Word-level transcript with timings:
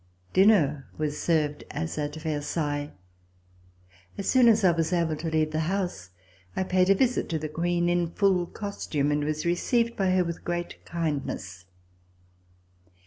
Dinner 0.33 0.87
was 0.97 1.21
served 1.21 1.63
as 1.69 1.95
at 1.99 2.15
Versailles. 2.15 2.91
As 4.17 4.27
soon 4.27 4.47
as 4.47 4.63
I 4.63 4.71
was 4.71 4.91
able 4.91 5.15
to 5.17 5.29
leave 5.29 5.51
the 5.51 5.59
house, 5.69 6.09
I 6.55 6.63
paid 6.63 6.89
a 6.89 6.95
visit 6.95 7.29
to 7.29 7.37
the 7.37 7.47
Queen, 7.47 7.87
in 7.87 8.09
full 8.09 8.47
costume, 8.47 9.11
and 9.11 9.23
was 9.23 9.45
received 9.45 9.95
by 9.95 10.09
her 10.09 10.23
with 10.23 10.43
great 10.43 10.83
"kindness. 10.85 11.65